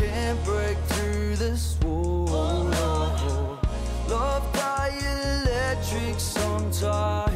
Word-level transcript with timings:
can't 0.00 0.42
break 0.44 0.78
through 0.88 1.36
this 1.36 1.76
wall. 1.84 2.24
Love 4.08 4.42
dielectric 4.52 6.18
sometimes. 6.18 7.32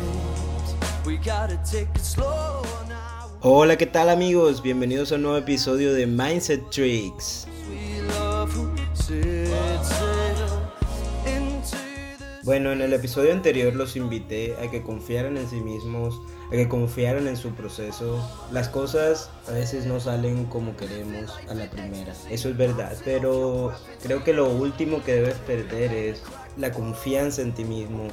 We 1.04 1.18
gotta 1.18 1.58
take 1.70 1.88
it 1.95 2.04
slow 2.04 2.62
now. 2.88 3.30
Hola, 3.40 3.77
¿qué 3.77 3.86
tal 3.86 4.08
amigos? 4.08 4.62
Bienvenidos 4.62 5.12
a 5.12 5.16
un 5.16 5.22
nuevo 5.22 5.36
episodio 5.36 5.92
de 5.92 6.06
Mindset 6.06 6.70
Tricks. 6.70 7.46
Bueno, 12.44 12.72
en 12.72 12.83
el 12.83 12.92
episodio 12.92 13.33
anterior 13.33 13.74
los 13.74 13.96
invité 13.96 14.55
a 14.62 14.70
que 14.70 14.83
confiaran 14.83 15.38
en 15.38 15.48
sí 15.48 15.62
mismos, 15.62 16.20
que 16.51 16.69
confiaran 16.69 17.27
en 17.27 17.37
su 17.37 17.51
proceso. 17.51 18.23
Las 18.53 18.69
cosas 18.69 19.30
a 19.48 19.53
veces 19.53 19.87
no 19.87 20.01
salen 20.01 20.47
como 20.47 20.77
queremos 20.77 21.33
a 21.48 21.55
la 21.55 21.69
primera, 21.70 22.12
eso 22.30 22.48
es 22.48 22.57
verdad, 22.57 22.97
pero 23.05 23.73
creo 24.03 24.25
que 24.25 24.33
lo 24.33 24.48
último 24.48 25.03
que 25.03 25.15
debes 25.15 25.34
perder 25.39 25.93
es 25.93 26.23
la 26.56 26.72
confianza 26.72 27.42
en 27.42 27.52
ti 27.52 27.64
mismo, 27.64 28.08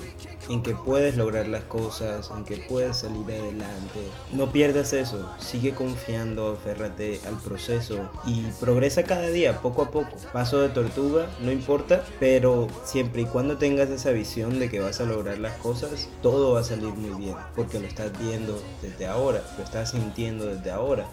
en 0.50 0.64
que 0.64 0.76
puedes 0.76 1.16
lograr 1.18 1.48
las 1.48 1.64
cosas, 1.64 2.30
en 2.36 2.44
que 2.44 2.58
puedes 2.58 2.98
salir 2.98 3.24
adelante. 3.26 4.00
No 4.32 4.52
pierdas 4.52 4.94
eso, 4.94 5.30
sigue 5.40 5.74
confiando, 5.74 6.54
aférrate 6.54 7.20
al 7.28 7.36
proceso 7.36 8.10
y 8.26 8.42
progresa 8.60 9.04
cada 9.04 9.28
día, 9.28 9.62
poco 9.62 9.84
a 9.84 9.92
poco. 9.92 10.16
Paso 10.34 10.60
de 10.60 10.70
tortuga, 10.70 11.28
no 11.42 11.52
importa, 11.52 12.04
pero 12.20 12.68
siempre 12.84 13.24
y 13.24 13.26
cuando 13.26 13.58
tengas 13.58 13.90
esa 13.90 14.12
visión 14.12 14.60
de 14.60 14.70
que 14.70 14.80
vas 14.80 15.00
a 15.02 15.06
lograr 15.06 15.38
las 15.38 15.58
cosas, 15.58 16.10
todo 16.22 16.54
va 16.54 16.62
a 16.62 16.64
salir 16.64 16.94
muy 16.94 17.22
bien, 17.22 17.36
porque 17.56 17.80
lo 17.80 17.88
estás 17.88 18.12
viendo 18.20 18.62
desde 18.82 19.08
ahora, 19.08 19.44
lo 19.58 19.64
estás 19.64 19.92
sintiendo 19.92 20.46
desde 20.46 20.72
ahora. 20.72 21.08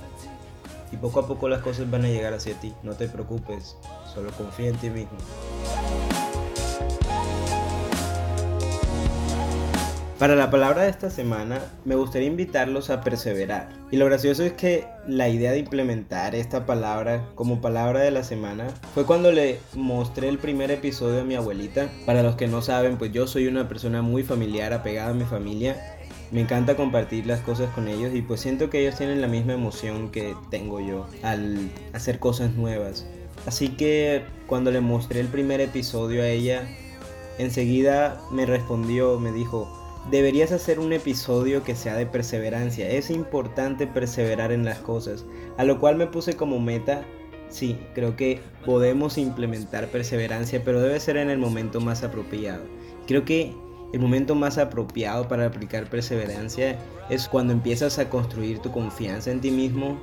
Y 0.90 0.96
poco 0.96 1.20
a 1.20 1.26
poco 1.26 1.48
las 1.50 1.60
cosas 1.60 1.90
van 1.90 2.04
a 2.06 2.08
llegar 2.08 2.32
hacia 2.32 2.58
ti, 2.58 2.72
no 2.82 2.94
te 2.94 3.08
preocupes, 3.08 3.76
solo 4.14 4.30
confía 4.32 4.68
en 4.68 4.76
ti 4.76 4.88
mismo. 4.88 5.18
Para 10.18 10.34
la 10.34 10.50
palabra 10.50 10.82
de 10.82 10.90
esta 10.90 11.10
semana, 11.10 11.60
me 11.84 11.94
gustaría 11.94 12.26
invitarlos 12.26 12.90
a 12.90 13.02
perseverar. 13.02 13.68
Y 13.92 13.98
lo 13.98 14.06
gracioso 14.06 14.42
es 14.42 14.52
que 14.52 14.84
la 15.06 15.28
idea 15.28 15.52
de 15.52 15.60
implementar 15.60 16.34
esta 16.34 16.66
palabra 16.66 17.24
como 17.36 17.60
palabra 17.60 18.00
de 18.00 18.10
la 18.10 18.24
semana 18.24 18.66
fue 18.94 19.06
cuando 19.06 19.30
le 19.30 19.60
mostré 19.74 20.28
el 20.28 20.38
primer 20.38 20.72
episodio 20.72 21.20
a 21.20 21.24
mi 21.24 21.36
abuelita. 21.36 21.88
Para 22.04 22.24
los 22.24 22.34
que 22.34 22.48
no 22.48 22.62
saben, 22.62 22.98
pues 22.98 23.12
yo 23.12 23.28
soy 23.28 23.46
una 23.46 23.68
persona 23.68 24.02
muy 24.02 24.24
familiar, 24.24 24.72
apegada 24.72 25.10
a 25.10 25.14
mi 25.14 25.22
familia. 25.22 25.76
Me 26.32 26.40
encanta 26.40 26.74
compartir 26.74 27.24
las 27.24 27.38
cosas 27.42 27.70
con 27.72 27.86
ellos 27.86 28.12
y 28.12 28.20
pues 28.20 28.40
siento 28.40 28.70
que 28.70 28.80
ellos 28.80 28.96
tienen 28.96 29.20
la 29.20 29.28
misma 29.28 29.52
emoción 29.52 30.10
que 30.10 30.34
tengo 30.50 30.80
yo 30.80 31.06
al 31.22 31.70
hacer 31.92 32.18
cosas 32.18 32.54
nuevas. 32.54 33.06
Así 33.46 33.68
que 33.68 34.24
cuando 34.48 34.72
le 34.72 34.80
mostré 34.80 35.20
el 35.20 35.28
primer 35.28 35.60
episodio 35.60 36.22
a 36.22 36.26
ella, 36.26 36.68
enseguida 37.38 38.20
me 38.32 38.46
respondió, 38.46 39.20
me 39.20 39.30
dijo, 39.30 39.77
deberías 40.10 40.52
hacer 40.52 40.78
un 40.78 40.92
episodio 40.92 41.62
que 41.62 41.74
sea 41.74 41.96
de 41.96 42.06
perseverancia. 42.06 42.88
Es 42.88 43.10
importante 43.10 43.86
perseverar 43.86 44.52
en 44.52 44.64
las 44.64 44.78
cosas. 44.78 45.24
A 45.56 45.64
lo 45.64 45.78
cual 45.78 45.96
me 45.96 46.06
puse 46.06 46.34
como 46.34 46.58
meta, 46.58 47.04
sí, 47.48 47.78
creo 47.94 48.16
que 48.16 48.40
podemos 48.64 49.18
implementar 49.18 49.88
perseverancia, 49.88 50.62
pero 50.64 50.80
debe 50.80 51.00
ser 51.00 51.16
en 51.16 51.30
el 51.30 51.38
momento 51.38 51.80
más 51.80 52.02
apropiado. 52.02 52.64
Creo 53.06 53.24
que 53.24 53.52
el 53.92 54.00
momento 54.00 54.34
más 54.34 54.58
apropiado 54.58 55.28
para 55.28 55.46
aplicar 55.46 55.88
perseverancia 55.88 56.78
es 57.08 57.28
cuando 57.28 57.52
empiezas 57.52 57.98
a 57.98 58.10
construir 58.10 58.58
tu 58.58 58.70
confianza 58.70 59.30
en 59.30 59.40
ti 59.40 59.50
mismo, 59.50 59.98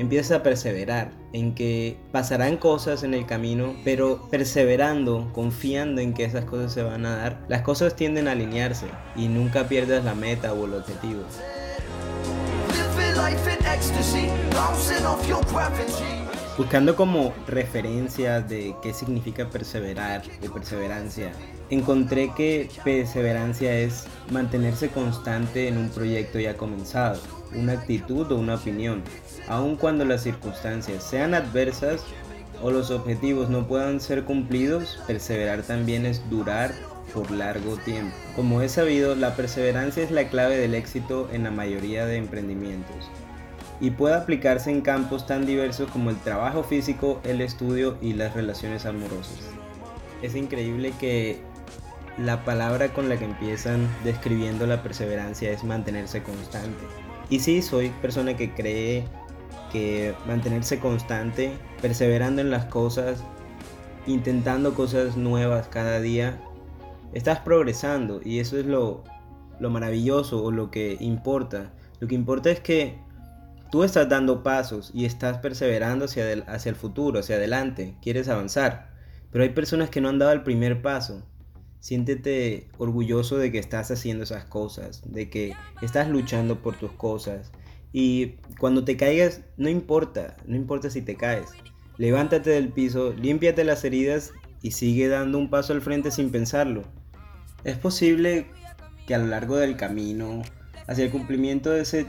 empiezas 0.00 0.38
a 0.38 0.42
perseverar 0.42 1.12
en 1.34 1.54
que 1.54 1.98
pasarán 2.10 2.56
cosas 2.56 3.02
en 3.02 3.12
el 3.12 3.26
camino, 3.26 3.74
pero 3.84 4.28
perseverando, 4.30 5.30
confiando 5.34 6.00
en 6.00 6.14
que 6.14 6.24
esas 6.24 6.46
cosas 6.46 6.72
se 6.72 6.82
van 6.82 7.04
a 7.04 7.16
dar, 7.16 7.44
las 7.48 7.60
cosas 7.60 7.94
tienden 7.96 8.26
a 8.26 8.32
alinearse 8.32 8.86
y 9.14 9.28
nunca 9.28 9.68
pierdas 9.68 10.02
la 10.02 10.14
meta 10.14 10.54
o 10.54 10.64
el 10.64 10.72
objetivo. 10.72 11.20
Buscando 16.56 16.96
como 16.96 17.34
referencias 17.46 18.48
de 18.48 18.74
qué 18.82 18.94
significa 18.94 19.50
perseverar, 19.50 20.22
de 20.40 20.48
perseverancia, 20.48 21.32
encontré 21.68 22.32
que 22.34 22.70
perseverancia 22.84 23.78
es 23.78 24.06
mantenerse 24.30 24.88
constante 24.88 25.68
en 25.68 25.76
un 25.76 25.90
proyecto 25.90 26.38
ya 26.38 26.56
comenzado, 26.56 27.20
una 27.54 27.72
actitud 27.72 28.30
o 28.30 28.36
una 28.36 28.56
opinión, 28.56 29.02
aun 29.48 29.76
cuando 29.76 30.04
las 30.04 30.22
circunstancias 30.22 31.02
sean 31.02 31.34
adversas 31.34 32.04
o 32.62 32.70
los 32.70 32.90
objetivos 32.90 33.48
no 33.48 33.66
puedan 33.66 34.00
ser 34.00 34.24
cumplidos, 34.24 35.00
perseverar 35.06 35.62
también 35.62 36.06
es 36.06 36.28
durar 36.30 36.72
por 37.14 37.30
largo 37.30 37.76
tiempo. 37.78 38.14
Como 38.36 38.62
es 38.62 38.72
sabido, 38.72 39.14
la 39.14 39.34
perseverancia 39.34 40.02
es 40.02 40.10
la 40.10 40.28
clave 40.28 40.56
del 40.56 40.74
éxito 40.74 41.28
en 41.32 41.44
la 41.44 41.50
mayoría 41.50 42.06
de 42.06 42.16
emprendimientos 42.16 43.10
y 43.80 43.90
puede 43.90 44.14
aplicarse 44.14 44.70
en 44.70 44.82
campos 44.82 45.26
tan 45.26 45.46
diversos 45.46 45.90
como 45.90 46.10
el 46.10 46.16
trabajo 46.16 46.62
físico, 46.62 47.20
el 47.24 47.40
estudio 47.40 47.96
y 48.02 48.12
las 48.12 48.34
relaciones 48.34 48.84
amorosas. 48.84 49.40
Es 50.22 50.36
increíble 50.36 50.92
que 51.00 51.40
la 52.18 52.44
palabra 52.44 52.92
con 52.92 53.08
la 53.08 53.16
que 53.16 53.24
empiezan 53.24 53.88
describiendo 54.04 54.66
la 54.66 54.82
perseverancia 54.82 55.50
es 55.50 55.64
mantenerse 55.64 56.22
constante. 56.22 56.84
Y 57.30 57.38
sí, 57.38 57.62
soy 57.62 57.90
persona 58.02 58.36
que 58.36 58.52
cree 58.52 59.04
que 59.72 60.14
mantenerse 60.26 60.80
constante, 60.80 61.52
perseverando 61.80 62.42
en 62.42 62.50
las 62.50 62.64
cosas, 62.66 63.22
intentando 64.06 64.74
cosas 64.74 65.16
nuevas 65.16 65.68
cada 65.68 66.00
día, 66.00 66.40
estás 67.12 67.38
progresando 67.38 68.20
y 68.24 68.40
eso 68.40 68.58
es 68.58 68.66
lo, 68.66 69.04
lo 69.60 69.70
maravilloso 69.70 70.42
o 70.42 70.50
lo 70.50 70.72
que 70.72 70.96
importa. 70.98 71.70
Lo 72.00 72.08
que 72.08 72.16
importa 72.16 72.50
es 72.50 72.58
que 72.58 72.98
tú 73.70 73.84
estás 73.84 74.08
dando 74.08 74.42
pasos 74.42 74.90
y 74.92 75.04
estás 75.04 75.38
perseverando 75.38 76.06
hacia, 76.06 76.24
hacia 76.48 76.70
el 76.70 76.76
futuro, 76.76 77.20
hacia 77.20 77.36
adelante, 77.36 77.94
quieres 78.02 78.28
avanzar. 78.28 78.90
Pero 79.30 79.44
hay 79.44 79.50
personas 79.50 79.88
que 79.88 80.00
no 80.00 80.08
han 80.08 80.18
dado 80.18 80.32
el 80.32 80.42
primer 80.42 80.82
paso. 80.82 81.22
Siéntete 81.80 82.68
orgulloso 82.78 83.38
de 83.38 83.50
que 83.50 83.58
estás 83.58 83.90
haciendo 83.90 84.24
esas 84.24 84.44
cosas, 84.44 85.02
de 85.04 85.30
que 85.30 85.54
estás 85.82 86.08
luchando 86.08 86.62
por 86.62 86.76
tus 86.76 86.92
cosas. 86.92 87.50
Y 87.92 88.36
cuando 88.58 88.84
te 88.84 88.96
caigas, 88.96 89.40
no 89.56 89.68
importa, 89.68 90.36
no 90.46 90.56
importa 90.56 90.90
si 90.90 91.02
te 91.02 91.16
caes. 91.16 91.48
Levántate 91.96 92.50
del 92.50 92.68
piso, 92.68 93.12
límpiate 93.14 93.64
las 93.64 93.84
heridas 93.84 94.32
y 94.62 94.72
sigue 94.72 95.08
dando 95.08 95.38
un 95.38 95.50
paso 95.50 95.72
al 95.72 95.80
frente 95.80 96.10
sin 96.10 96.30
pensarlo. 96.30 96.82
Es 97.64 97.76
posible 97.78 98.46
que 99.06 99.14
a 99.14 99.18
lo 99.18 99.26
largo 99.26 99.56
del 99.56 99.76
camino, 99.76 100.42
hacia 100.86 101.04
el 101.04 101.10
cumplimiento 101.10 101.70
de 101.70 101.82
ese 101.82 102.06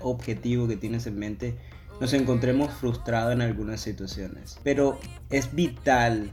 objetivo 0.00 0.68
que 0.68 0.76
tienes 0.76 1.06
en 1.06 1.18
mente, 1.18 1.56
nos 2.00 2.12
encontremos 2.12 2.72
frustrados 2.72 3.32
en 3.32 3.42
algunas 3.42 3.80
situaciones. 3.80 4.58
Pero 4.62 4.98
es 5.30 5.54
vital 5.54 6.32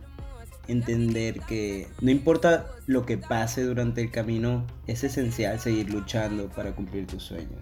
entender 0.68 1.40
que 1.42 1.88
no 2.02 2.12
importa 2.12 2.68
lo 2.88 3.06
que 3.06 3.18
pase 3.18 3.64
durante 3.64 4.02
el 4.02 4.12
camino, 4.12 4.66
es 4.88 5.03
esencial 5.03 5.59
seguir 5.59 5.90
luchando 5.92 6.50
para 6.50 6.74
cumplir 6.76 7.08
tus 7.08 7.24
sueños. 7.24 7.62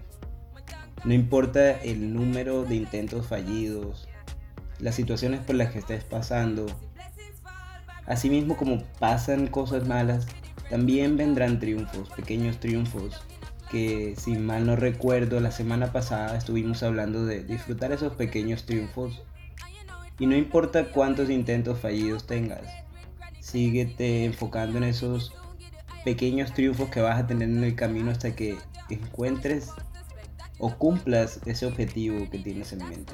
No 1.04 1.12
importa 1.12 1.72
el 1.82 2.14
número 2.14 2.64
de 2.64 2.76
intentos 2.76 3.26
fallidos, 3.26 4.08
las 4.78 4.94
situaciones 4.94 5.40
por 5.40 5.54
las 5.54 5.72
que 5.72 5.78
estés 5.78 6.04
pasando, 6.04 6.66
asimismo 8.06 8.56
como 8.56 8.82
pasan 8.98 9.46
cosas 9.46 9.86
malas, 9.86 10.26
también 10.70 11.16
vendrán 11.16 11.60
triunfos, 11.60 12.08
pequeños 12.10 12.58
triunfos, 12.58 13.20
que 13.70 14.14
si 14.16 14.36
mal 14.38 14.66
no 14.66 14.76
recuerdo, 14.76 15.40
la 15.40 15.50
semana 15.50 15.92
pasada 15.92 16.36
estuvimos 16.36 16.82
hablando 16.82 17.26
de 17.26 17.44
disfrutar 17.44 17.92
esos 17.92 18.14
pequeños 18.14 18.64
triunfos. 18.64 19.22
Y 20.18 20.26
no 20.26 20.36
importa 20.36 20.90
cuántos 20.92 21.28
intentos 21.28 21.80
fallidos 21.80 22.26
tengas, 22.26 22.62
síguete 23.44 24.24
enfocando 24.24 24.78
en 24.78 24.84
esos 24.84 25.32
pequeños 26.02 26.54
triunfos 26.54 26.88
que 26.88 27.02
vas 27.02 27.20
a 27.20 27.26
tener 27.26 27.48
en 27.48 27.62
el 27.62 27.76
camino 27.76 28.10
hasta 28.10 28.34
que 28.34 28.56
encuentres 28.88 29.70
o 30.58 30.74
cumplas 30.74 31.40
ese 31.44 31.66
objetivo 31.66 32.28
que 32.30 32.38
tienes 32.38 32.72
en 32.72 32.78
mente. 32.88 33.12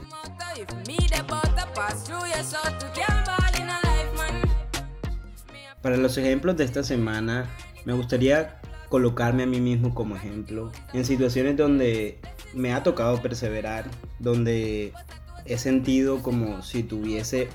Para 5.82 5.96
los 5.96 6.16
ejemplos 6.16 6.56
de 6.56 6.64
esta 6.64 6.84
semana, 6.84 7.50
me 7.84 7.92
gustaría 7.92 8.60
colocarme 8.88 9.42
a 9.42 9.46
mí 9.46 9.60
mismo 9.60 9.94
como 9.94 10.14
ejemplo 10.14 10.70
en 10.92 11.04
situaciones 11.04 11.56
donde 11.56 12.20
me 12.54 12.72
ha 12.72 12.84
tocado 12.84 13.20
perseverar, 13.20 13.84
donde 14.20 14.92
he 15.44 15.58
sentido 15.58 16.22
como 16.22 16.62
si 16.62 16.84
tuviese 16.84 17.48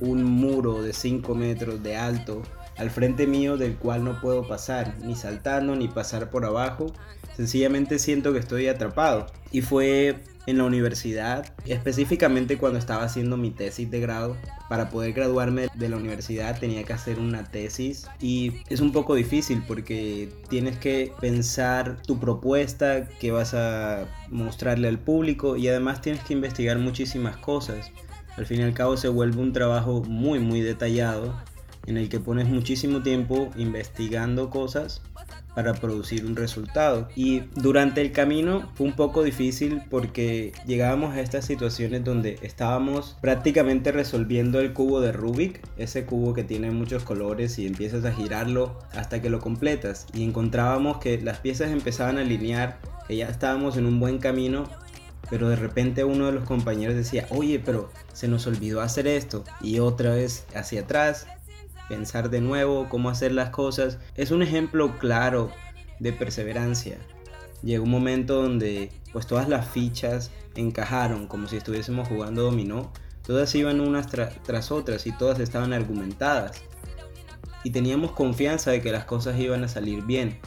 un 0.00 0.24
muro 0.24 0.82
de 0.82 0.92
5 0.92 1.34
metros 1.34 1.82
de 1.82 1.96
alto 1.96 2.42
al 2.76 2.90
frente 2.90 3.26
mío 3.26 3.58
del 3.58 3.76
cual 3.76 4.04
no 4.04 4.20
puedo 4.20 4.48
pasar, 4.48 4.96
ni 5.02 5.14
saltando, 5.14 5.76
ni 5.76 5.88
pasar 5.88 6.30
por 6.30 6.46
abajo. 6.46 6.92
Sencillamente 7.36 7.98
siento 7.98 8.32
que 8.32 8.38
estoy 8.38 8.68
atrapado. 8.68 9.26
Y 9.52 9.60
fue 9.60 10.22
en 10.46 10.58
la 10.58 10.64
universidad, 10.64 11.52
específicamente 11.66 12.56
cuando 12.56 12.78
estaba 12.78 13.04
haciendo 13.04 13.36
mi 13.36 13.50
tesis 13.50 13.90
de 13.90 14.00
grado. 14.00 14.36
Para 14.68 14.88
poder 14.88 15.12
graduarme 15.12 15.68
de 15.74 15.88
la 15.88 15.96
universidad 15.96 16.58
tenía 16.58 16.84
que 16.84 16.92
hacer 16.92 17.18
una 17.18 17.44
tesis 17.44 18.06
y 18.20 18.52
es 18.68 18.80
un 18.80 18.92
poco 18.92 19.14
difícil 19.14 19.62
porque 19.66 20.32
tienes 20.48 20.78
que 20.78 21.12
pensar 21.20 22.00
tu 22.02 22.18
propuesta 22.18 23.08
que 23.08 23.32
vas 23.32 23.52
a 23.52 24.06
mostrarle 24.30 24.88
al 24.88 24.98
público 24.98 25.56
y 25.56 25.68
además 25.68 26.00
tienes 26.00 26.22
que 26.24 26.34
investigar 26.34 26.78
muchísimas 26.78 27.36
cosas. 27.36 27.90
Al 28.40 28.46
fin 28.46 28.60
y 28.60 28.62
al 28.62 28.72
cabo 28.72 28.96
se 28.96 29.08
vuelve 29.08 29.38
un 29.42 29.52
trabajo 29.52 30.02
muy 30.08 30.38
muy 30.38 30.62
detallado 30.62 31.34
en 31.84 31.98
el 31.98 32.08
que 32.08 32.20
pones 32.20 32.48
muchísimo 32.48 33.02
tiempo 33.02 33.50
investigando 33.54 34.48
cosas 34.48 35.02
para 35.54 35.74
producir 35.74 36.24
un 36.24 36.36
resultado. 36.36 37.08
Y 37.14 37.40
durante 37.54 38.00
el 38.00 38.12
camino 38.12 38.70
fue 38.76 38.86
un 38.86 38.94
poco 38.94 39.22
difícil 39.22 39.82
porque 39.90 40.54
llegábamos 40.66 41.14
a 41.14 41.20
estas 41.20 41.44
situaciones 41.44 42.02
donde 42.02 42.38
estábamos 42.40 43.18
prácticamente 43.20 43.92
resolviendo 43.92 44.58
el 44.60 44.72
cubo 44.72 45.02
de 45.02 45.12
Rubik, 45.12 45.60
ese 45.76 46.06
cubo 46.06 46.32
que 46.32 46.42
tiene 46.42 46.70
muchos 46.70 47.02
colores 47.02 47.58
y 47.58 47.66
empiezas 47.66 48.06
a 48.06 48.12
girarlo 48.12 48.78
hasta 48.94 49.20
que 49.20 49.28
lo 49.28 49.40
completas. 49.40 50.06
Y 50.14 50.24
encontrábamos 50.24 50.96
que 50.96 51.20
las 51.20 51.40
piezas 51.40 51.72
empezaban 51.72 52.16
a 52.16 52.22
alinear, 52.22 52.78
que 53.06 53.16
ya 53.16 53.28
estábamos 53.28 53.76
en 53.76 53.84
un 53.84 54.00
buen 54.00 54.16
camino. 54.16 54.64
Pero 55.30 55.48
de 55.48 55.56
repente 55.56 56.04
uno 56.04 56.26
de 56.26 56.32
los 56.32 56.44
compañeros 56.44 56.96
decía, 56.96 57.26
oye, 57.30 57.60
pero 57.64 57.90
se 58.12 58.28
nos 58.28 58.46
olvidó 58.46 58.80
hacer 58.80 59.06
esto. 59.06 59.44
Y 59.60 59.78
otra 59.78 60.10
vez 60.14 60.44
hacia 60.54 60.82
atrás, 60.82 61.26
pensar 61.88 62.30
de 62.30 62.40
nuevo 62.40 62.88
cómo 62.88 63.08
hacer 63.08 63.32
las 63.32 63.50
cosas. 63.50 63.98
Es 64.16 64.32
un 64.32 64.42
ejemplo 64.42 64.98
claro 64.98 65.50
de 66.00 66.12
perseverancia. 66.12 66.98
Llegó 67.62 67.84
un 67.84 67.90
momento 67.90 68.42
donde 68.42 68.90
pues 69.12 69.26
todas 69.26 69.48
las 69.48 69.68
fichas 69.68 70.30
encajaron 70.54 71.26
como 71.26 71.48
si 71.48 71.56
estuviésemos 71.56 72.08
jugando 72.08 72.42
dominó. 72.42 72.92
Todas 73.26 73.54
iban 73.54 73.80
unas 73.80 74.08
tras 74.08 74.72
otras 74.72 75.06
y 75.06 75.12
todas 75.12 75.38
estaban 75.38 75.72
argumentadas. 75.72 76.62
Y 77.62 77.70
teníamos 77.70 78.12
confianza 78.12 78.70
de 78.70 78.80
que 78.80 78.92
las 78.92 79.04
cosas 79.04 79.38
iban 79.38 79.62
a 79.62 79.68
salir 79.68 80.02
bien, 80.04 80.38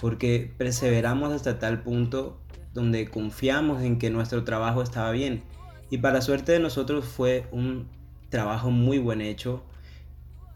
porque 0.00 0.52
perseveramos 0.58 1.32
hasta 1.32 1.58
tal 1.58 1.82
punto 1.82 2.40
donde 2.76 3.08
confiamos 3.08 3.82
en 3.82 3.98
que 3.98 4.10
nuestro 4.10 4.44
trabajo 4.44 4.82
estaba 4.82 5.10
bien. 5.10 5.42
Y 5.90 5.98
para 5.98 6.20
suerte 6.20 6.52
de 6.52 6.60
nosotros 6.60 7.04
fue 7.04 7.46
un 7.50 7.88
trabajo 8.28 8.70
muy 8.70 8.98
buen 8.98 9.20
hecho, 9.20 9.62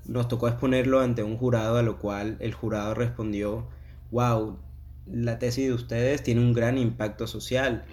nos 0.06 0.28
tocó 0.28 0.48
exponerlo 0.48 1.00
ante 1.00 1.22
un 1.22 1.36
jurado, 1.36 1.78
a 1.78 1.82
lo 1.82 1.98
cual 1.98 2.36
el 2.40 2.52
jurado 2.52 2.94
respondió, 2.94 3.66
wow, 4.10 4.58
la 5.06 5.38
tesis 5.38 5.66
de 5.68 5.72
ustedes 5.72 6.22
tiene 6.22 6.40
un 6.40 6.52
gran 6.52 6.78
impacto 6.78 7.26
social, 7.26 7.84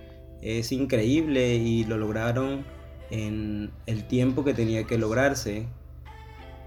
es 0.41 0.71
increíble 0.71 1.55
y 1.55 1.83
lo 1.85 1.97
lograron 1.97 2.65
en 3.09 3.71
el 3.85 4.07
tiempo 4.07 4.43
que 4.43 4.53
tenía 4.53 4.83
que 4.83 4.97
lograrse. 4.97 5.67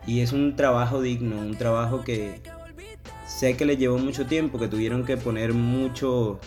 Y 0.06 0.20
es 0.20 0.32
un 0.32 0.56
trabajo 0.56 1.02
digno, 1.02 1.38
un 1.38 1.56
trabajo 1.56 2.04
que 2.04 2.40
sé 3.26 3.56
que 3.56 3.64
le 3.64 3.76
llevó 3.76 3.98
mucho 3.98 4.26
tiempo, 4.26 4.58
que 4.58 4.68
tuvieron 4.68 5.04
que 5.04 5.16
poner 5.16 5.52
mucho, 5.52 6.40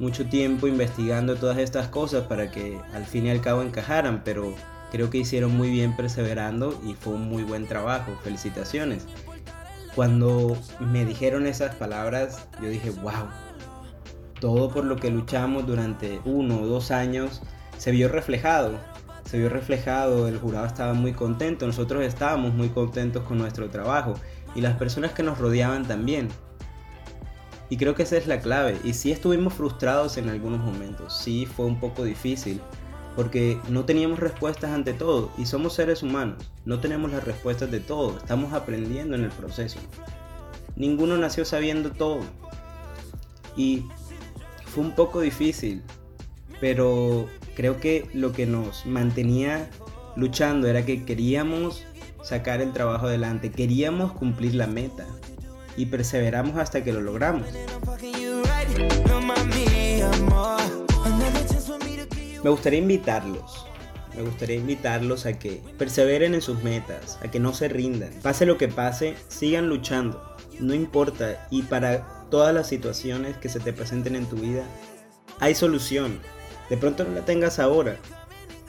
mucho 0.00 0.26
tiempo 0.26 0.66
investigando 0.66 1.36
todas 1.36 1.58
estas 1.58 1.88
cosas 1.88 2.24
para 2.24 2.50
que 2.50 2.78
al 2.92 3.04
fin 3.04 3.26
y 3.26 3.30
al 3.30 3.40
cabo 3.40 3.62
encajaran, 3.62 4.22
pero 4.24 4.54
Creo 4.94 5.10
que 5.10 5.18
hicieron 5.18 5.56
muy 5.56 5.70
bien 5.70 5.96
perseverando 5.96 6.80
y 6.86 6.94
fue 6.94 7.14
un 7.14 7.28
muy 7.28 7.42
buen 7.42 7.66
trabajo. 7.66 8.16
Felicitaciones. 8.22 9.08
Cuando 9.96 10.56
me 10.78 11.04
dijeron 11.04 11.48
esas 11.48 11.74
palabras, 11.74 12.46
yo 12.62 12.68
dije, 12.68 12.90
wow, 12.90 13.26
todo 14.38 14.68
por 14.68 14.84
lo 14.84 14.94
que 14.94 15.10
luchamos 15.10 15.66
durante 15.66 16.20
uno 16.24 16.60
o 16.60 16.66
dos 16.68 16.92
años 16.92 17.42
se 17.76 17.90
vio 17.90 18.08
reflejado. 18.08 18.78
Se 19.24 19.36
vio 19.36 19.48
reflejado, 19.48 20.28
el 20.28 20.38
jurado 20.38 20.66
estaba 20.66 20.94
muy 20.94 21.12
contento, 21.12 21.66
nosotros 21.66 22.04
estábamos 22.04 22.54
muy 22.54 22.68
contentos 22.68 23.24
con 23.24 23.38
nuestro 23.38 23.70
trabajo 23.70 24.14
y 24.54 24.60
las 24.60 24.76
personas 24.76 25.10
que 25.10 25.24
nos 25.24 25.38
rodeaban 25.38 25.88
también. 25.88 26.28
Y 27.70 27.76
creo 27.76 27.94
que 27.94 28.02
esa 28.02 28.16
es 28.16 28.26
la 28.26 28.40
clave. 28.40 28.78
Y 28.84 28.94
sí 28.94 29.12
estuvimos 29.12 29.54
frustrados 29.54 30.16
en 30.16 30.28
algunos 30.28 30.60
momentos, 30.60 31.18
sí 31.18 31.46
fue 31.46 31.66
un 31.66 31.80
poco 31.80 32.04
difícil, 32.04 32.60
porque 33.16 33.58
no 33.68 33.84
teníamos 33.84 34.18
respuestas 34.18 34.70
ante 34.70 34.92
todo. 34.92 35.30
Y 35.38 35.46
somos 35.46 35.74
seres 35.74 36.02
humanos, 36.02 36.50
no 36.64 36.80
tenemos 36.80 37.10
las 37.10 37.24
respuestas 37.24 37.70
de 37.70 37.80
todo, 37.80 38.18
estamos 38.18 38.52
aprendiendo 38.52 39.16
en 39.16 39.24
el 39.24 39.30
proceso. 39.30 39.78
Ninguno 40.76 41.16
nació 41.16 41.44
sabiendo 41.44 41.90
todo. 41.90 42.20
Y 43.56 43.84
fue 44.66 44.82
un 44.82 44.92
poco 44.92 45.20
difícil, 45.20 45.82
pero 46.60 47.28
creo 47.54 47.78
que 47.78 48.08
lo 48.12 48.32
que 48.32 48.46
nos 48.46 48.84
mantenía 48.84 49.70
luchando 50.16 50.66
era 50.66 50.84
que 50.84 51.04
queríamos 51.04 51.84
sacar 52.24 52.60
el 52.60 52.72
trabajo 52.72 53.06
adelante, 53.06 53.50
queríamos 53.50 54.12
cumplir 54.12 54.54
la 54.54 54.66
meta 54.66 55.06
y 55.76 55.86
perseveramos 55.86 56.56
hasta 56.56 56.82
que 56.84 56.92
lo 56.92 57.00
logramos. 57.00 57.48
Me 62.42 62.50
gustaría 62.50 62.78
invitarlos, 62.78 63.66
me 64.14 64.22
gustaría 64.22 64.56
invitarlos 64.56 65.26
a 65.26 65.38
que 65.38 65.62
perseveren 65.78 66.34
en 66.34 66.42
sus 66.42 66.62
metas, 66.62 67.18
a 67.22 67.30
que 67.30 67.40
no 67.40 67.54
se 67.54 67.68
rindan. 67.68 68.10
Pase 68.22 68.46
lo 68.46 68.58
que 68.58 68.68
pase, 68.68 69.16
sigan 69.28 69.68
luchando, 69.68 70.36
no 70.60 70.74
importa. 70.74 71.46
Y 71.50 71.62
para 71.62 72.26
todas 72.30 72.54
las 72.54 72.68
situaciones 72.68 73.36
que 73.38 73.48
se 73.48 73.60
te 73.60 73.72
presenten 73.72 74.14
en 74.14 74.26
tu 74.26 74.36
vida, 74.36 74.64
hay 75.40 75.54
solución. 75.54 76.20
De 76.68 76.76
pronto 76.76 77.04
no 77.04 77.12
la 77.12 77.24
tengas 77.24 77.58
ahora, 77.58 77.96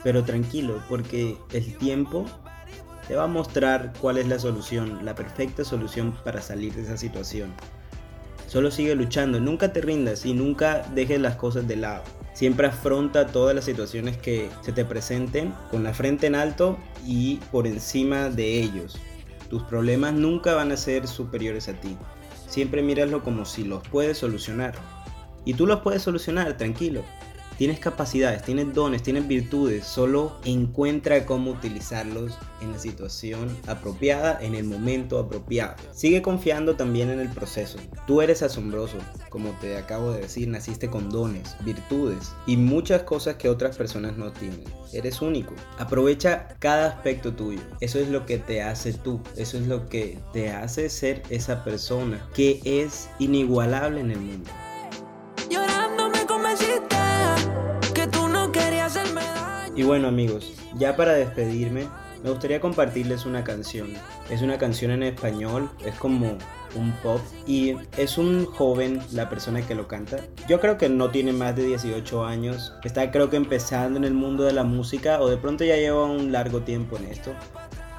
pero 0.02 0.24
tranquilo, 0.24 0.82
porque 0.88 1.36
el 1.52 1.76
tiempo 1.78 2.26
te 3.06 3.16
va 3.16 3.24
a 3.24 3.28
mostrar 3.28 3.92
cuál 4.00 4.18
es 4.18 4.26
la 4.28 4.38
solución, 4.38 5.04
la 5.04 5.14
perfecta 5.14 5.64
solución 5.64 6.16
para 6.24 6.40
salir 6.40 6.74
de 6.74 6.82
esa 6.82 6.96
situación. 6.96 7.52
Solo 8.46 8.70
sigue 8.70 8.94
luchando, 8.94 9.40
nunca 9.40 9.72
te 9.72 9.80
rindas 9.80 10.24
y 10.24 10.32
nunca 10.32 10.86
dejes 10.94 11.20
las 11.20 11.36
cosas 11.36 11.66
de 11.66 11.76
lado. 11.76 12.02
Siempre 12.32 12.66
afronta 12.66 13.26
todas 13.26 13.54
las 13.54 13.64
situaciones 13.64 14.16
que 14.18 14.50
se 14.62 14.72
te 14.72 14.84
presenten 14.84 15.54
con 15.70 15.82
la 15.82 15.94
frente 15.94 16.26
en 16.26 16.34
alto 16.34 16.78
y 17.04 17.36
por 17.50 17.66
encima 17.66 18.28
de 18.28 18.60
ellos. 18.60 18.98
Tus 19.48 19.62
problemas 19.62 20.12
nunca 20.12 20.54
van 20.54 20.70
a 20.70 20.76
ser 20.76 21.06
superiores 21.06 21.68
a 21.68 21.72
ti. 21.74 21.96
Siempre 22.46 22.82
míralo 22.82 23.22
como 23.22 23.44
si 23.44 23.64
los 23.64 23.86
puedes 23.88 24.18
solucionar. 24.18 24.74
Y 25.44 25.54
tú 25.54 25.66
los 25.66 25.80
puedes 25.80 26.02
solucionar, 26.02 26.56
tranquilo. 26.56 27.02
Tienes 27.58 27.80
capacidades, 27.80 28.42
tienes 28.42 28.74
dones, 28.74 29.02
tienes 29.02 29.26
virtudes, 29.26 29.86
solo 29.86 30.36
encuentra 30.44 31.24
cómo 31.24 31.52
utilizarlos 31.52 32.36
en 32.60 32.72
la 32.72 32.78
situación 32.78 33.48
apropiada, 33.66 34.38
en 34.42 34.54
el 34.54 34.64
momento 34.64 35.18
apropiado. 35.18 35.74
Sigue 35.92 36.20
confiando 36.20 36.76
también 36.76 37.08
en 37.08 37.18
el 37.18 37.30
proceso. 37.30 37.78
Tú 38.06 38.20
eres 38.20 38.42
asombroso, 38.42 38.98
como 39.30 39.50
te 39.60 39.78
acabo 39.78 40.12
de 40.12 40.20
decir, 40.20 40.48
naciste 40.48 40.90
con 40.90 41.08
dones, 41.08 41.56
virtudes 41.64 42.32
y 42.46 42.58
muchas 42.58 43.04
cosas 43.04 43.36
que 43.36 43.48
otras 43.48 43.76
personas 43.76 44.18
no 44.18 44.32
tienen. 44.32 44.64
Eres 44.92 45.22
único. 45.22 45.54
Aprovecha 45.78 46.48
cada 46.58 46.88
aspecto 46.88 47.32
tuyo. 47.32 47.60
Eso 47.80 47.98
es 47.98 48.08
lo 48.08 48.26
que 48.26 48.38
te 48.38 48.62
hace 48.62 48.92
tú. 48.92 49.20
Eso 49.36 49.56
es 49.56 49.66
lo 49.66 49.86
que 49.86 50.18
te 50.32 50.50
hace 50.50 50.90
ser 50.90 51.22
esa 51.30 51.64
persona 51.64 52.26
que 52.34 52.60
es 52.64 53.08
inigualable 53.18 54.00
en 54.00 54.10
el 54.10 54.20
mundo. 54.20 54.50
Y 59.76 59.82
bueno 59.82 60.08
amigos, 60.08 60.54
ya 60.78 60.96
para 60.96 61.12
despedirme, 61.12 61.86
me 62.24 62.30
gustaría 62.30 62.62
compartirles 62.62 63.26
una 63.26 63.44
canción. 63.44 63.92
Es 64.30 64.40
una 64.40 64.56
canción 64.56 64.90
en 64.90 65.02
español, 65.02 65.68
es 65.84 65.94
como 65.96 66.38
un 66.74 66.92
pop 67.02 67.20
y 67.46 67.76
es 67.98 68.16
un 68.16 68.46
joven 68.46 69.02
la 69.12 69.28
persona 69.28 69.60
que 69.60 69.74
lo 69.74 69.86
canta. 69.86 70.16
Yo 70.48 70.60
creo 70.60 70.78
que 70.78 70.88
no 70.88 71.10
tiene 71.10 71.34
más 71.34 71.54
de 71.56 71.64
18 71.64 72.24
años, 72.24 72.72
está 72.84 73.10
creo 73.10 73.28
que 73.28 73.36
empezando 73.36 73.98
en 73.98 74.04
el 74.04 74.14
mundo 74.14 74.44
de 74.44 74.54
la 74.54 74.64
música 74.64 75.20
o 75.20 75.28
de 75.28 75.36
pronto 75.36 75.62
ya 75.62 75.76
lleva 75.76 76.06
un 76.06 76.32
largo 76.32 76.60
tiempo 76.60 76.96
en 76.96 77.04
esto. 77.08 77.32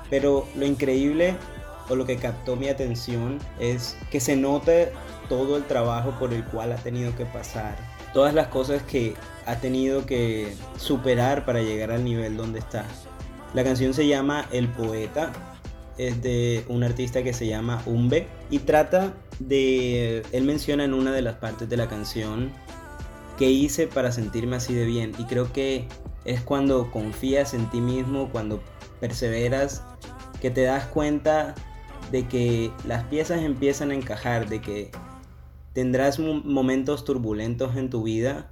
Pero 0.10 0.48
lo 0.56 0.66
increíble 0.66 1.36
o 1.90 1.96
lo 1.96 2.08
que 2.08 2.18
captó 2.18 2.56
mi 2.56 2.70
atención 2.70 3.38
es 3.60 3.96
que 4.10 4.20
se 4.20 4.36
note 4.36 4.92
todo 5.30 5.58
el 5.58 5.66
trabajo 5.66 6.16
por 6.18 6.34
el 6.34 6.44
cual 6.46 6.72
ha 6.72 6.78
tenido 6.78 7.16
que 7.16 7.26
pasar 7.26 7.97
todas 8.18 8.34
las 8.34 8.48
cosas 8.48 8.82
que 8.82 9.14
ha 9.46 9.58
tenido 9.58 10.08
que 10.08 10.56
superar 10.80 11.46
para 11.46 11.62
llegar 11.62 11.92
al 11.92 12.04
nivel 12.04 12.36
donde 12.36 12.58
está. 12.58 12.84
La 13.54 13.64
canción 13.64 13.94
se 13.94 14.08
llama 14.08 14.48
El 14.52 14.70
Poeta, 14.70 15.32
es 16.00 16.20
de 16.24 16.66
un 16.68 16.84
artista 16.84 17.22
que 17.22 17.32
se 17.32 17.46
llama 17.46 17.80
Umbe 17.86 18.26
y 18.50 18.58
trata 18.58 19.14
de, 19.38 20.24
él 20.32 20.46
menciona 20.46 20.84
en 20.84 20.96
una 20.96 21.12
de 21.12 21.22
las 21.22 21.36
partes 21.36 21.70
de 21.70 21.78
la 21.78 21.88
canción 21.88 22.50
que 23.38 23.52
hice 23.52 23.86
para 23.86 24.12
sentirme 24.12 24.56
así 24.56 24.74
de 24.74 24.86
bien 24.86 25.12
y 25.20 25.26
creo 25.26 25.54
que 25.54 25.88
es 26.26 26.42
cuando 26.42 26.90
confías 26.90 27.54
en 27.54 27.70
ti 27.70 27.82
mismo, 27.82 28.30
cuando 28.32 28.64
perseveras, 29.00 29.84
que 30.42 30.50
te 30.50 30.64
das 30.64 30.86
cuenta 30.88 31.54
de 32.12 32.28
que 32.28 32.72
las 32.88 33.04
piezas 33.04 33.44
empiezan 33.44 33.92
a 33.92 33.94
encajar, 33.94 34.50
de 34.50 34.60
que 34.60 34.90
tendrás 35.78 36.18
momentos 36.18 37.06
turbulentos 37.06 37.76
en 37.76 37.92
tu 37.92 38.02
vida, 38.02 38.50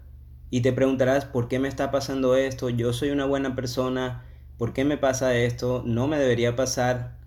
Y 0.52 0.62
te 0.62 0.72
preguntarás, 0.72 1.26
¿por 1.26 1.48
qué 1.48 1.58
me 1.58 1.68
está 1.68 1.90
pasando 1.90 2.36
esto? 2.36 2.70
Yo 2.70 2.94
soy 2.94 3.10
una 3.10 3.26
buena 3.26 3.56
persona, 3.56 4.24
¿por 4.60 4.74
qué 4.74 4.86
me 4.86 4.96
pasa 4.96 5.36
esto? 5.36 5.82
No 5.88 6.08
me 6.08 6.20
debería 6.20 6.56
pasar. 6.56 7.18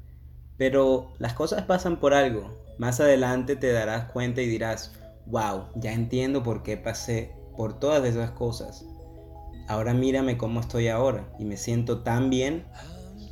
Pero 0.56 1.10
las 1.18 1.32
cosas 1.32 1.62
pasan 1.62 1.96
por 1.98 2.14
algo. 2.14 2.56
Más 2.78 3.00
adelante 3.00 3.56
te 3.56 3.72
darás 3.72 4.04
cuenta 4.12 4.40
y 4.40 4.46
dirás, 4.46 4.94
wow, 5.26 5.64
ya 5.74 5.92
entiendo 5.92 6.44
por 6.44 6.62
qué 6.62 6.76
pasé 6.76 7.34
por 7.56 7.80
todas 7.80 8.04
esas 8.04 8.30
cosas. 8.30 8.84
Ahora 9.66 9.94
mírame 9.94 10.38
cómo 10.38 10.60
estoy 10.60 10.86
ahora 10.86 11.28
y 11.40 11.44
me 11.44 11.56
siento 11.56 12.02
tan 12.04 12.30
bien 12.30 12.66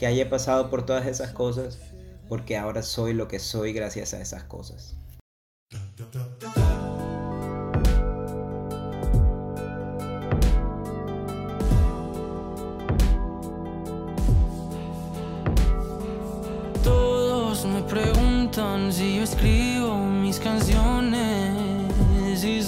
que 0.01 0.09
haya 0.09 0.29
pasado 0.29 0.69
por 0.69 0.85
todas 0.85 1.07
esas 1.07 1.31
cosas 1.31 1.79
porque 2.29 2.59
ahora 2.59 2.83
soy 2.83 3.13
lo 3.13 3.29
que 3.29 3.39
soy 3.39 3.73
gracias 3.73 4.15
a 4.15 4.21
esas 4.21 4.43
cosas. 4.43 4.97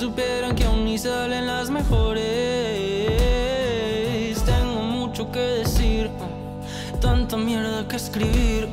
Supieran 0.09 0.57
que 0.57 0.65
aún 0.65 0.87
ni 0.87 0.97
salen 0.97 1.47
las 1.47 1.69
mejores. 1.71 2.25
Tengo 4.45 4.81
mucho 4.83 5.31
que 5.31 5.41
decir, 5.61 6.11
tanta 7.01 7.37
mierda 7.37 7.87
que 7.87 7.97
escribir. 7.97 8.69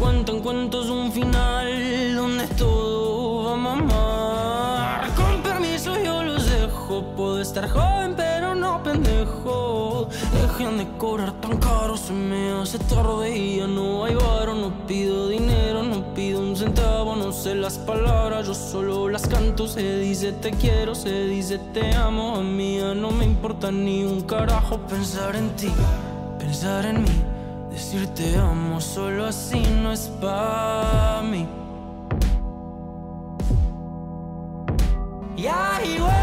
Cuentan 0.00 0.40
cuentos 0.40 0.88
un 0.88 1.12
final 1.12 2.16
donde 2.16 2.46
todo 2.62 3.44
va 3.44 3.52
a 3.52 3.56
mamar. 3.56 5.14
Con 5.14 5.40
permiso 5.42 5.90
yo 6.02 6.24
los 6.24 6.44
dejo, 6.50 7.04
puedo 7.16 7.40
estar 7.40 7.68
joven 7.68 8.14
pero 8.16 8.54
no 8.54 8.82
pendejo. 8.82 10.08
Dejen 10.32 10.78
de 10.78 10.86
cobrar 10.98 11.32
tan 11.40 11.58
caro, 11.58 11.96
se 11.96 12.12
me 12.12 12.50
hace 12.60 12.78
tarde 12.78 13.36
y 13.36 13.60
no 13.76 14.04
hay 14.04 14.14
varo. 14.14 14.54
No 14.54 14.70
pido 14.88 15.28
dinero, 15.28 15.59
centavo, 16.60 17.16
no 17.16 17.32
sé 17.32 17.54
las 17.54 17.78
palabras, 17.78 18.46
yo 18.46 18.52
solo 18.52 19.08
las 19.08 19.26
canto. 19.26 19.66
Se 19.66 19.98
dice 19.98 20.32
te 20.32 20.50
quiero, 20.50 20.94
se 20.94 21.24
dice 21.24 21.58
te 21.72 21.94
amo. 21.94 22.36
A 22.36 22.42
mí 22.42 22.78
no 22.96 23.10
me 23.10 23.24
importa 23.24 23.72
ni 23.72 24.04
un 24.04 24.20
carajo 24.20 24.78
pensar 24.86 25.36
en 25.36 25.48
ti, 25.56 25.72
pensar 26.38 26.84
en 26.84 27.02
mí. 27.02 27.22
Decir 27.70 28.06
te 28.08 28.36
amo 28.36 28.78
solo 28.78 29.26
así 29.26 29.62
no 29.82 29.90
es 29.92 30.10
para 30.20 31.22
mí. 31.22 31.48
Y 35.36 35.98
güey, 35.98 36.19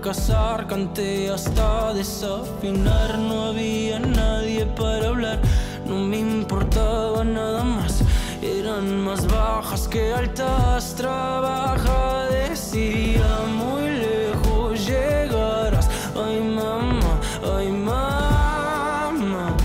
a 0.00 0.02
fracasar, 0.02 0.66
canté 0.66 1.30
hasta 1.30 1.92
desafinar. 1.92 3.18
No 3.18 3.46
había 3.48 3.98
nadie 3.98 4.64
para 4.66 5.08
hablar, 5.08 5.38
no 5.86 5.98
me 5.98 6.18
importaba 6.18 7.24
nada 7.24 7.62
más. 7.62 8.02
Eran 8.42 9.02
más 9.02 9.26
bajas 9.26 9.86
que 9.88 10.12
altas, 10.12 10.94
trabaja, 10.94 12.26
decía 12.30 13.40
muy 13.54 13.90
lejos 13.90 14.86
llegarás. 14.86 15.88
Ay 16.16 16.40
mamá, 16.40 17.20
ay 17.58 17.70
mamá. 17.70 19.56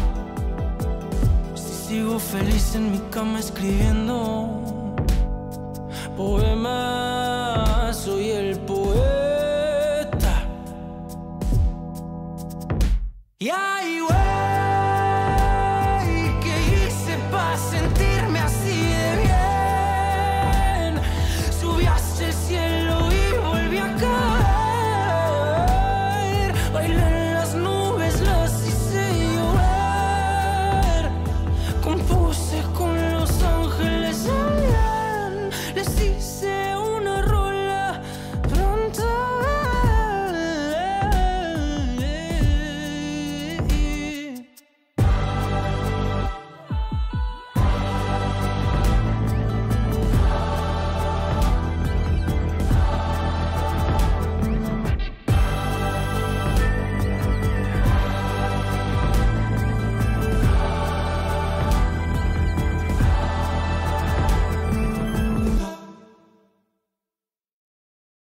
Si 1.56 1.88
sigo 1.88 2.20
feliz 2.20 2.76
en 2.76 2.92
mi 2.92 3.00
cama 3.10 3.40
escribiendo 3.40 4.50
poemas 6.18 6.95